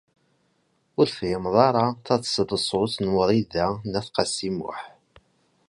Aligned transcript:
Ur 0.99 1.05
tefhimed 1.09 1.55
ara 1.67 1.85
taseḍsut 2.05 2.95
n 3.03 3.07
Wrida 3.15 3.67
n 3.89 3.91
At 3.99 4.07
Qasi 4.15 4.49
Muḥ. 4.57 4.79